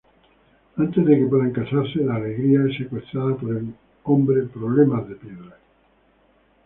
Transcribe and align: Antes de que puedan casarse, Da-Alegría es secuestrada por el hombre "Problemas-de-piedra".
Antes 0.77 1.05
de 1.05 1.15
que 1.15 1.27
puedan 1.27 1.51
casarse, 1.51 2.03
Da-Alegría 2.03 2.61
es 2.67 2.75
secuestrada 2.75 3.35
por 3.35 3.55
el 3.55 3.71
hombre 4.05 4.41
"Problemas-de-piedra". 4.47 5.55